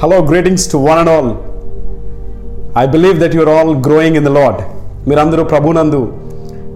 Hello 0.00 0.16
greetings 0.28 0.64
to 0.72 0.78
one 0.86 0.98
and 1.02 1.10
all 1.12 1.28
I 2.80 2.82
believe 2.94 3.16
that 3.22 3.34
your 3.36 3.50
all 3.52 3.70
growing 3.86 4.16
in 4.20 4.26
the 4.28 4.32
lord 4.36 4.60
మీరందరూ 5.08 5.42
ప్రభునందు 5.52 6.00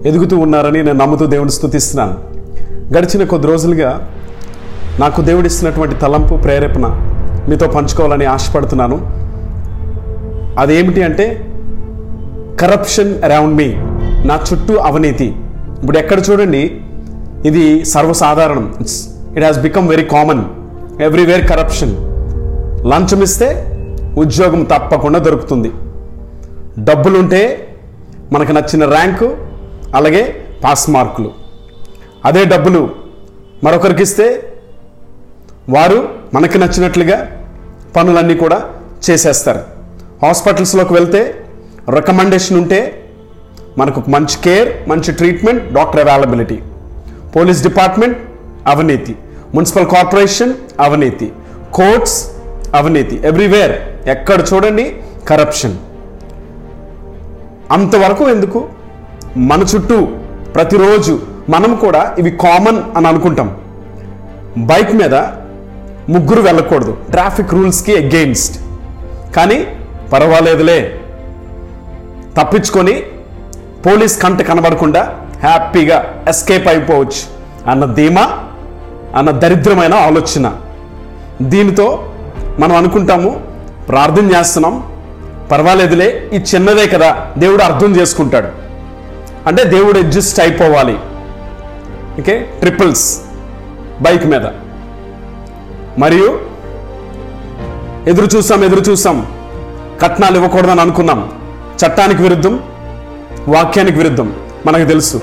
ఎదుగుతూ 0.09 0.35
ఉన్నారని 0.45 0.79
నేను 0.87 0.97
నమ్ముతూ 1.01 1.25
దేవుని 1.33 1.53
స్థుతిస్తున్నాను 1.57 2.15
గడిచిన 2.95 3.27
కొద్ది 3.33 3.47
రోజులుగా 3.51 3.91
నాకు 5.03 5.19
దేవుడిస్తున్నటువంటి 5.29 5.95
తలంపు 6.05 6.35
ప్రేరేపణ 6.45 6.85
మీతో 7.49 7.67
పంచుకోవాలని 7.77 8.25
ఆశపడుతున్నాను. 8.35 8.97
అదేమిటి 10.63 11.03
అంటే 11.09 11.25
కరప్షన్ 12.63 13.11
అరౌండ్ 13.27 13.55
మీ 13.61 13.69
నా 14.29 14.37
చుట్టూ 14.49 14.75
అవినీతి. 14.89 15.27
ఇప్పుడు 15.81 15.97
ఎక్కడ 16.03 16.19
చూడండి 16.29 16.63
ఇది 17.49 17.65
సర్వసాధారణం. 17.95 18.65
It's 18.83 19.01
it 19.35 19.45
has 19.47 19.59
become 19.67 19.87
very 19.95 20.07
common 20.15 20.43
everywhere 21.09 21.45
corruption 21.51 21.93
లంచం 22.89 23.21
ఇస్తే 23.21 23.47
ఉద్యోగం 24.17 24.63
తప్పకుండా 24.63 25.19
దొరుకుతుంది. 25.19 25.71
డబ్బులుంటే 26.79 27.41
మనకు 28.33 28.51
నచ్చిన 28.51 28.85
ర్యాంకు 28.85 29.37
అలాగే 29.95 30.23
పాస్ 30.63 30.89
మార్కులు. 30.89 31.31
అదే 32.25 32.45
డబ్బులు 32.45 32.89
మరొకరికి 33.63 34.03
ఇస్తే 34.03 34.53
వారు 35.69 36.09
మనకి 36.33 36.57
నచ్చినట్లుగా 36.59 37.17
పనులన్నీ 37.95 38.35
కూడా 38.35 38.61
చేసేస్తారు. 39.09 39.61
హాస్పిటల్స్లోకి 40.25 40.93
వెళ్తే 40.93 41.21
రికమెండేషన్ 41.89 42.57
ఉంటే 42.57 43.05
మనకు 43.77 44.03
మంచి 44.09 44.37
కేర్ 44.43 44.89
మంచి 44.89 45.11
treatment 45.11 45.73
doctor 45.73 46.07
availability. 46.07 46.59
Police 47.35 47.63
department 47.63 48.17
అవినీతి. 48.67 49.15
మున్సిపల్ 49.55 49.87
కార్పొరేషన్ 49.87 50.53
అవినీతి. 50.79 51.31
కోర్ట్స్ 51.73 52.17
అవినీతి. 52.75 53.21
ఎవ్రీవేర్ 53.25 53.71
ఎక్కడ 54.09 54.45
చూడండి? 54.53 54.97
కరప్షన్ 55.29 55.77
అంతవరకు 57.71 58.29
ఎందుకు? 58.29 58.67
మన 59.37 59.61
చుట్టూ 59.61 60.05
ప్రతిరోజు 60.55 61.19
మనం 61.49 61.75
కూడా 61.75 62.15
ఇవి 62.19 62.31
కామన్ 62.31 62.97
అని 62.97 63.07
అనుకుంటాం. 63.07 63.57
బైక్ 64.57 64.95
మీద 64.95 65.15
ముగ్గురు 66.09 66.41
వెళ్ళకూడదు. 66.41 66.97
ట్రాఫిక్ 67.11 67.53
రూల్స్కి 67.53 67.97
అగెయిన్స్ట్ 67.97 68.61
కానీ 69.35 69.67
పర్వాలేదులే. 70.13 70.99
తప్పించుకొని 72.41 73.03
పోలీస్ 73.85 74.21
కంట 74.21 74.41
కనబడకుండా 74.41 75.21
హ్యాపీగా 75.39 76.25
ఎస్కేప్ 76.27 76.67
అయిపోవచ్చు. 76.67 77.41
అన్న 77.69 77.93
ధీమా 77.93 78.39
అన్న 79.15 79.31
దరిద్రమైన 79.31 79.93
ఆలోచన. 79.93 80.53
దీనితో 81.41 82.10
మనం 82.59 82.75
అనుకుంటాము 82.75 83.41
ప్రార్థన 83.89 84.35
చేస్తున్నాం 84.35 84.91
పర్వాలేదులే 85.51 86.29
ఈ 86.33 86.37
చిన్నదే 86.37 86.87
కదా 86.87 87.27
దేవుడు 87.37 87.63
అర్థం 87.63 87.95
చేసుకుంటాడు. 87.95 88.47
అంటే 89.47 89.63
దేవుడు 89.63 89.99
అడ్జస్ట్ 89.99 90.39
అయిపోవాలి. 90.39 90.97
ఓకే? 92.19 92.39
ట్రిపుల్స్ 92.59 93.21
బైక్ 94.01 94.25
మీద. 94.25 94.41
మరియు 95.99 96.39
ఎదురు 98.07 98.37
చూసాం 98.37 98.63
ఎదురు 98.63 98.79
చూసాం 98.79 99.27
కట్నాలు 100.01 100.35
ఇవ్వకూడదని 100.35 100.81
అనుకున్నాం. 100.81 101.31
చట్టానికి 101.85 102.21
విరుద్ధం 102.21 102.59
వాక్యానికి 103.47 103.97
విరుద్ధం 103.97 104.33
మనకు 104.65 104.87
తెలుసు. 104.87 105.21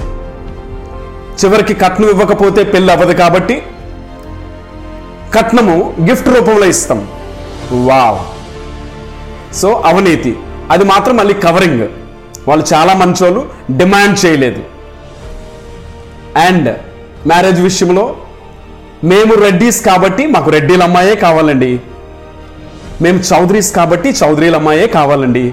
చివరికి 1.45 1.75
కట్నం 1.75 2.09
ఇవ్వకపోతే 2.09 2.65
పెళ్ళి 2.65 2.93
అవ్వదు 2.93 3.13
కాబట్టి 3.13 3.63
కట్నము 5.35 5.95
గిఫ్ట్ 6.01 6.29
రూపంలో 6.29 6.67
ఇస్తాం. 6.67 7.09
వావ్. 7.73 8.19
సో 9.57 9.83
అవినీతి. 9.85 10.37
అది 10.71 10.85
మాత్రం 10.85 11.17
మళ్ళీ 11.17 11.35
కవరింగ్ 11.35 11.89
వాళ్ళు 12.49 12.75
చాలా 12.75 12.95
మంచోళ్ళు 12.95 13.47
డిమాండ్ 13.71 14.27
చేయలేదు. 14.27 14.63
అండ్ 16.39 16.77
మ్యారేజ్ 17.27 17.61
విషయంలో 17.61 18.17
మేము 19.05 19.35
రెడ్డీస్ 19.35 19.85
కాబట్టి 19.85 20.27
మాకు 20.27 20.51
రెడ్డిల 20.51 20.83
అమ్మాయే 20.83 21.15
కావాలండి. 21.15 21.81
మేము 23.03 23.19
చౌదరీస్ 23.19 23.75
కాబట్టి 23.75 24.09
చౌదరీల 24.09 24.57
అమ్మాయే 24.57 24.87
కావాలండి. 24.87 25.53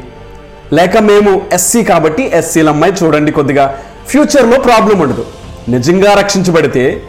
లేక 0.74 0.98
మేము 0.98 1.42
ఎస్సీ 1.54 1.84
కాబట్టి 1.84 2.32
ఎస్సీల 2.34 2.70
అమ్మాయి 2.70 2.94
చూడండి 3.04 3.32
కొద్దిగా. 3.32 3.80
ఫ్యూచర్లో 4.08 4.60
ప్రాబ్లం 4.60 5.00
ఉండదు. 5.00 5.26
నిజంగా 5.70 6.14
రక్షించబడితే 6.14 7.04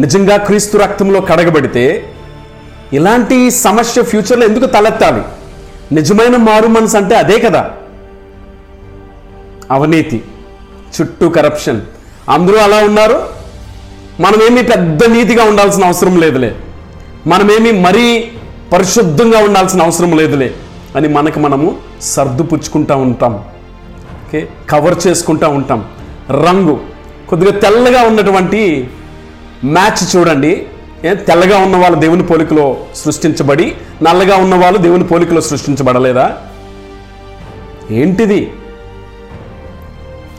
నిజంగా 0.00 0.36
క్రీస్తు 0.36 0.78
రక్తంలో 0.78 1.20
కడగబడితే 1.20 2.12
ఇలాంటి 2.92 3.50
సమస్య 3.50 4.02
ఫ్యూచర్లో 4.02 4.46
ఎందుకు 4.46 4.66
తలెత్తాలి? 4.66 5.22
నిజమైన 5.94 6.36
మారు 6.36 6.66
మనసు 6.66 6.96
అంటే 6.96 7.16
అదే 7.16 7.38
కదా. 7.38 7.70
అవినీతి 9.70 10.22
చుట్టూ 11.00 11.28
కరప్షన్ 11.28 11.80
అందరూ 12.28 12.56
అలా 12.56 12.76
ఉన్నారు. 12.76 13.22
మనమేమి 14.20 14.62
పెద్ద 14.62 15.04
నీతిగా 15.04 15.44
ఉండాల్సిన 15.44 15.84
అవసరం 15.84 16.20
లేదులే. 16.20 16.54
మనమేమి 17.26 17.72
మరీ 17.72 18.30
పరిశుద్ధంగా 18.72 19.38
ఉండాల్సిన 19.38 19.82
అవసరం 19.82 20.16
లేదులే 20.16 20.54
అని 20.96 21.08
మనకు 21.08 21.40
మనము 21.40 21.76
సర్దుపుచ్చుకుంటా 22.02 22.96
ఉంటాం. 22.96 23.34
ఓకే? 24.26 24.48
కవర్ 24.70 25.06
చేసుకుంటా 25.06 25.48
ఉంటాం. 25.48 25.84
రంగు 26.30 26.80
కొద్దిగా 27.28 27.60
తెల్లగా 27.60 28.02
ఉన్నటువంటి 28.02 28.90
మ్యాచ్ 29.64 30.16
చూడండి. 30.16 30.66
తెల్లగా 31.02 31.58
ఉన్న 31.58 31.76
వాళ్ళు 31.76 31.98
దేవుని 31.98 32.22
పోలికలో 32.22 32.76
సృష్టించబడి 32.96 33.74
నల్లగా 34.02 34.36
ఉన్న 34.36 34.54
వాళ్ళు 34.54 34.78
దేవుని 34.78 35.04
పోలికలో 35.04 35.40
సృష్టించబడలేదా? 35.40 36.38
ఏంటిది? 37.90 38.52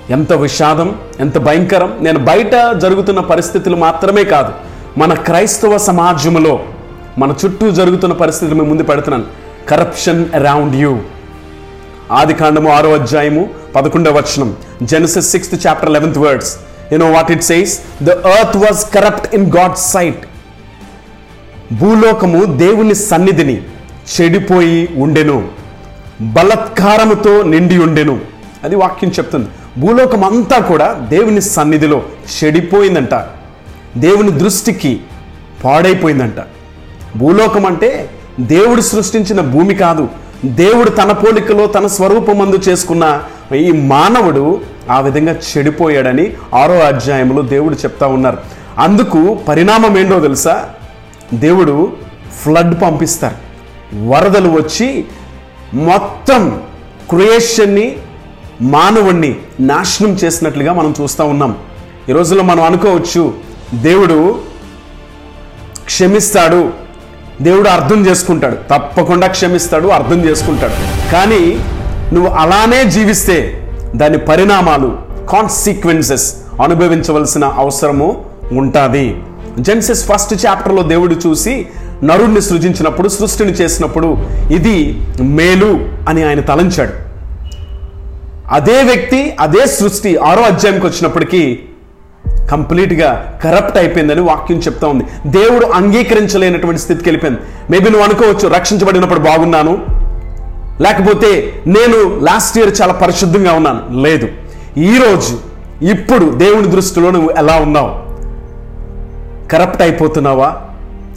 ఎంత 0.09 0.34
విషాదం 0.34 0.96
ఎంత 1.19 1.38
భయంకరం. 1.38 1.97
నేను 2.01 2.19
బయట 2.19 2.51
జరుగుతున్న 2.75 3.19
పరిస్థితులు 3.19 3.75
మాత్రమే 3.75 4.24
కాదు 4.24 4.53
మన 5.00 5.13
క్రైస్తవ 5.13 5.78
సమాజంలో 5.78 6.59
మన 7.18 7.35
చుట్టూ 7.45 7.72
జరుగుతున్న 7.72 8.13
పరిస్థితులు 8.13 8.57
మేము 8.57 8.69
ముందు 8.69 8.84
పెడుతున్నాను. 8.84 9.24
కరప్షన్ 9.69 10.25
అరౌండ్ 10.35 10.75
యూ 10.75 11.00
ఆది 12.12 12.34
కాండము 12.34 12.72
ఆరో 12.72 12.94
అధ్యాయము 12.94 13.50
పదకొండవ 13.75 14.18
వచనం. 14.18 14.56
Genesis 14.84 15.31
sixth 15.31 15.68
chapter 15.68 15.91
eleventh 15.91 16.18
words 16.18 16.57
you 16.91 16.97
know 16.97 17.12
what 17.12 17.31
it 17.31 17.44
says 17.44 17.80
the 18.03 18.09
earth 18.09 18.57
was 18.57 18.94
corrupt 18.94 19.35
in 19.35 19.51
God 19.57 19.78
sight 19.78 20.24
భూలోకము 21.74 22.46
దేవుని 22.46 22.96
సన్నిధిని 22.96 23.62
చెడిపోయి 24.22 24.90
ఉండెను. 24.98 25.48
బలత్కారముతో 26.22 27.44
నిండి 27.44 27.78
ఉండెను. 27.78 28.20
అది 28.64 28.76
వాక్యం 28.76 29.10
చెప్తుంది. 29.10 29.48
భూలోకం 29.78 30.24
అంతా 30.24 30.60
కూడా 30.60 30.94
దేవుని 30.94 31.42
సన్నిధిలో 31.42 32.04
చెడిపోయిందంట. 32.44 33.14
దేవుని 33.98 34.32
దృష్టికి 34.32 35.02
పాడైపోయిందంట. 35.64 36.34
భూలోకం 37.18 37.66
అంటే 37.66 38.10
దేవుడు 38.40 38.82
సృష్టించిన 38.82 39.42
భూమి 39.42 39.76
కాదు. 39.76 40.10
దేవుడు 40.46 40.90
తన 40.90 41.12
పోలికలో 41.12 41.68
తన 41.68 41.88
స్వరూపమందు 41.88 42.56
చేసుకున్న 42.56 43.24
ఈ 43.56 43.72
మానవుడు 43.72 44.62
ఆ 44.90 45.00
విధంగా 45.00 45.36
చెడిపోయాడని 45.58 46.34
ఆరో 46.56 46.74
అధ్యాయంలో 46.74 47.42
దేవుడు 47.42 47.76
చెప్తా 47.76 48.08
ఉన్నారు. 48.08 48.38
అందుకు 48.78 49.38
పరిణామం 49.48 49.98
ఏంటో 49.98 50.20
తెలుసా? 50.20 50.70
దేవుడు 51.34 51.94
ఫ్లడ్ 52.44 52.82
పంపిస్తారు. 52.82 53.36
వరదలు 54.08 54.50
వచ్చి 54.50 55.06
మొత్తం 55.74 56.62
క్రియేషన్ని 57.10 57.96
మానవుణ్ణి 58.62 59.36
నాశనం 59.60 60.10
చేసినట్లుగా 60.10 60.74
మనం 60.74 60.94
చూస్తూ 61.02 61.26
ఉన్నాం. 61.26 61.58
ఈ 62.10 62.12
రోజుల్లో 62.12 62.44
మనం 62.44 62.64
అనుకోవచ్చు 62.64 63.34
దేవుడు 63.74 64.40
క్షమిస్తాడు 65.86 66.74
దేవుడు 67.42 67.70
అర్థం 67.70 68.06
చేసుకుంటాడు. 68.06 68.56
తప్పకుండా 68.56 69.28
క్షమిస్తాడు 69.28 69.88
అర్థం 69.88 70.25
చేసుకుంటాడు. 70.25 71.12
కానీ 71.12 71.66
నువ్వు 72.13 72.31
అలానే 72.31 72.84
జీవిస్తే 72.84 73.68
దాని 73.96 74.18
పరిణామాలు 74.18 74.98
కాన్సిక్వెన్సెస్ 75.30 76.36
అనుభవించవలసిన 76.63 77.46
అవసరము 77.46 78.25
ఉంటుంది. 78.52 79.16
జెన్సిస్ 79.60 80.08
ఫస్ట్ 80.08 80.46
చాప్టర్లో 80.46 80.84
దేవుడు 80.84 81.16
చూసి 81.28 81.68
నరుణ్ణి 82.04 82.42
సృజించినప్పుడు 82.42 83.10
సృష్టిని 83.10 83.52
చేసినప్పుడు 83.52 84.18
ఇది 84.52 85.02
మేలు 85.22 85.90
అని 86.10 86.24
ఆయన 86.24 86.40
తలంచాడు. 86.40 86.94
అదే 88.52 88.84
వ్యక్తి 88.84 89.36
అదే 89.40 89.66
సృష్టి 89.66 90.18
ఆరో 90.18 90.42
అధ్యాయంకి 90.42 90.86
వచ్చినప్పటికీ 90.86 91.60
కంప్లీట్గా 92.52 93.40
కరప్ట్ 93.44 93.78
అయిపోయిందని 93.78 94.22
వాక్యం 94.22 94.58
చెప్తా 94.58 94.88
ఉంది. 94.88 95.04
దేవుడు 95.26 95.66
అంగీకరించలేనటువంటి 95.66 96.82
స్థితికి 96.82 97.10
వెళ్ళిపోయింది. 97.10 97.40
మేబీ 97.70 97.90
నువ్వు 97.90 98.04
అనుకోవచ్చు 98.04 98.48
రక్షించబడినప్పుడు 98.48 99.20
బాగున్నాను. 99.20 99.78
లేకపోతే 100.82 101.62
నేను 101.68 102.20
లాస్ట్ 102.24 102.58
ఇయర్ 102.58 102.82
చాలా 102.82 102.94
పరిశుద్ధంగా 102.94 103.54
ఉన్నాను. 103.54 104.02
లేదు. 104.02 104.28
ఈరోజు 104.78 105.40
ఇప్పుడు 105.86 106.26
దేవుని 106.30 106.72
దృష్టిలో 106.72 107.12
నువ్వు 107.12 107.30
ఎలా 107.38 107.56
ఉన్నావు? 107.56 108.03
కరప్ట్ 109.54 109.82
అయిపోతున్నావా? 109.82 110.56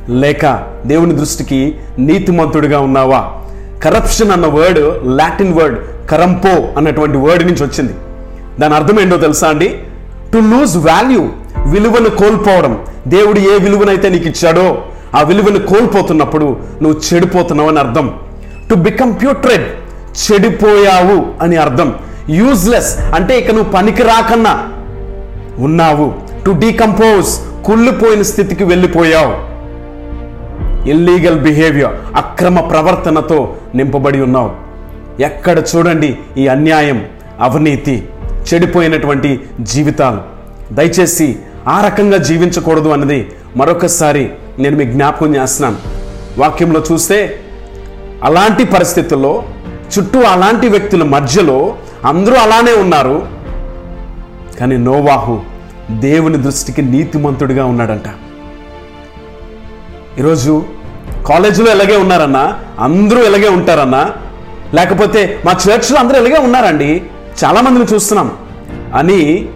లేక 0.08 0.66
దేవుని 0.86 1.16
దృష్టికి 1.16 1.74
నీతిమంతుడిగా 1.98 2.80
ఉన్నావా? 2.80 3.32
కరప్షన్ 3.84 4.30
అన్న 4.30 4.46
వర్డ్ 4.46 4.78
లాటిన్ 5.02 5.54
వర్డ్ 5.54 6.08
కరంపో 6.08 6.68
అన్నటువంటి 6.76 7.16
వర్డ్ 7.16 7.46
నుంచి 7.46 7.64
వచ్చింది. 7.64 7.92
దాని 8.60 8.74
అర్థం 8.74 9.00
ఏంటో 9.00 9.16
తెలుసా 9.16 9.48
అండి? 9.48 9.78
టు 10.32 10.38
లూజ్ 10.38 10.76
వాల్యూ 10.76 11.28
విలువను 11.66 12.10
కోల్పోవడం. 12.10 12.84
దేవుడు 13.06 13.38
ఏ 13.38 13.58
విలువనైతే 13.58 14.08
నీకు 14.08 14.28
ఇచ్చాడో 14.28 14.82
ఆ 15.14 15.22
విలువను 15.22 15.58
కోల్పోతున్నప్పుడు 15.58 16.56
నువ్వు 16.82 17.14
చెడిపోతున్నావు 17.14 17.68
అని 17.68 17.78
అర్థం. 17.78 18.14
టు 18.70 18.74
బికమ్ 18.74 19.14
ప్యూట్రెడ్ 19.14 19.66
చెడిపోయావు 20.24 21.26
అని 21.42 21.56
అర్థం. 21.56 21.94
యూజ్లెస్ 22.30 22.98
అంటే 22.98 23.38
ఇక 23.38 23.50
నువ్వు 23.50 23.72
పనికి 23.72 24.02
రాకన్నా 24.02 24.68
ఉన్నావు. 25.58 26.12
టు 26.46 26.50
డీకంపోజ్ 26.50 27.28
కుళ్ళిపోయిన 27.66 28.22
స్థితికి 28.22 28.64
వెళ్ళిపోయావు. 28.64 29.34
ఇల్లీగల్ 30.90 31.38
బిహేవియర్ 31.40 31.94
అక్రమ 32.16 32.60
ప్రవర్తనతో 32.60 33.56
నింపబడి 33.74 34.20
ఉన్నావు. 34.20 34.50
ఎక్కడ 35.22 35.62
చూడండి 35.70 36.18
ఈ 36.38 36.48
అన్యాయం 36.48 37.06
అవినీతి 37.40 38.08
చెడిపోయినటువంటి 38.48 39.40
జీవితాలు. 39.60 40.20
దయచేసి 40.74 41.36
ఆ 41.68 41.84
రకంగా 41.86 42.16
జీవించకూడదు 42.16 42.88
అన్నది 42.88 43.26
మరొకసారి 43.56 44.30
నేను 44.58 44.76
మీకు 44.76 44.92
జ్ఞాపకం 44.92 45.36
చేస్తున్నాను. 45.36 45.76
వాక్యంలో 46.40 46.82
చూస్తే 46.92 47.40
అలాంటి 48.24 48.64
పరిస్థితుల్లో 48.64 49.42
చుట్టూ 49.94 50.20
అలాంటి 50.20 50.68
వ్యక్తుల 50.68 51.02
మధ్యలో 51.02 51.74
అందరూ 52.04 52.36
అలానే 52.36 52.72
ఉన్నారు. 52.72 53.26
కానీ 54.60 54.76
నోవాహు 54.76 55.55
దేవుని 55.90 56.42
దృష్టికి 56.42 56.82
నీతిమంతుడిగా 56.82 57.64
ఉన్నాడంట. 57.64 58.04
ఈరోజు 60.18 60.64
కాలేజీలో 61.26 61.70
ఎలాగే 61.70 61.96
ఉన్నారన్నా 61.96 62.58
అందరూ 62.78 63.22
ఎలాగే 63.22 63.48
ఉంటారన్నా 63.48 64.12
లేకపోతే 64.74 65.42
మా 65.46 65.52
చర్చ్లో 65.52 65.98
అందరూ 65.98 66.16
ఎలాగే 66.16 66.44
ఉన్నారండి? 66.44 67.02
చాలామందిని 67.44 67.94
చూస్తున్నాం. 67.94 68.32
అని 68.94 69.48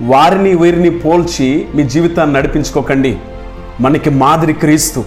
వారిని 0.00 0.54
వీరిని 0.54 0.90
పోల్చి 0.90 1.66
మీ 1.74 1.82
జీవితాన్ని 1.82 2.36
నడిపించుకోకండి. 2.36 3.16
మనకి 3.80 4.10
మాదిరి 4.10 4.52
క్రీస్తు. 4.52 5.04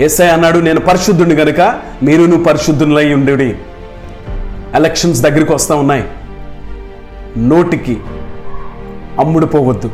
ఏసై 0.00 0.26
అన్నాడు 0.26 0.58
నేను 0.58 0.80
పరిశుద్ధుడిని 0.80 1.34
గనుక 1.34 1.80
మీరు 2.02 2.22
నువ్వు 2.22 2.44
పరిశుద్ధులై 2.44 3.14
ఉండు 3.14 3.30
ఎలక్షన్స్ 4.74 5.20
దగ్గరికి 5.20 5.52
వస్తూ 5.52 5.76
ఉన్నాయి. 5.76 6.04
నోటికి 7.38 7.98
అమ్ముడుపోవద్దు. 9.20 9.90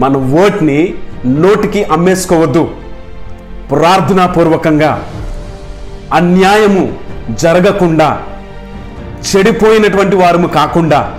మన 0.00 0.16
ఓట్ని 0.16 0.94
నోటికి 1.26 1.84
అమ్మేసుకోవద్దు. 1.84 2.70
ప్రార్థనాపూర్వకంగా 3.70 5.02
అన్యాయము 6.12 6.92
జరగకుండా 7.30 8.18
చెడిపోయినటువంటి 9.30 10.16
వారము 10.16 10.46
కాకుండా 10.46 11.14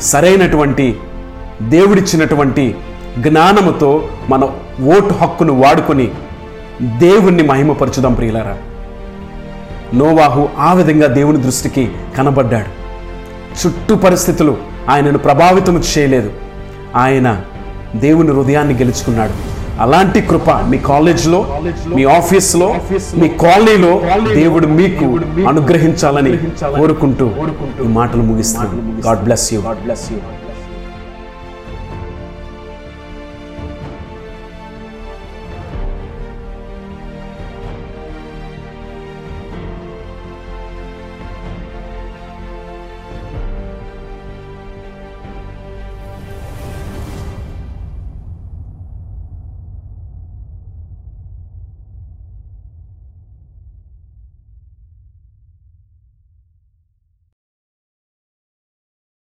సరైనటువంటి 0.00 0.96
దేవుడిచ్చినటువంటి 1.62 2.74
జ్ఞానముతో 3.18 4.08
మన 4.28 4.44
ఓటు 4.84 5.14
హక్కును 5.14 5.60
వాడుకొని 5.60 6.08
దేవుణ్ణి 6.82 7.42
మహిమపరచుదాం 7.42 8.14
ప్రియులారా. 8.14 8.58
నోవాహు 9.94 10.48
ఆ 10.58 10.72
విధంగా 10.72 11.06
దేవుని 11.06 11.42
దృష్టికి 11.42 11.90
కనబడ్డాడు. 12.18 12.80
చుట్టూ 13.66 13.96
పరిస్థితులు 13.96 14.69
ఆయనను 14.90 15.18
ప్రభావితం 15.18 15.76
చేయలేదు. 15.90 16.30
ఆయన 16.96 17.28
దేవుని 17.96 18.32
హృదయాన్ని 18.32 18.74
గెలుచుకున్నాడు. 18.74 19.34
అలాంటి 19.82 20.20
కృప 20.20 20.50
మీ 20.70 20.78
కాలేజ్లో 20.78 21.38
మీ 21.96 22.02
ఆఫీస్లో 22.16 22.68
మీ 23.16 23.28
కాలనీలో 23.42 23.92
దేవుడు 24.34 24.66
మీకు 24.80 25.06
అనుగ్రహించాలని 25.48 26.32
కోరుకుంటూ 26.78 27.26
ఈ 27.84 27.88
మాటలు 27.98 28.22
ముగిస్తాను 28.22 28.74
God 29.06 29.22
bless 29.24 29.46
you 29.54 29.60
God 29.60 29.82
bless 29.84 30.06
you 30.12 30.18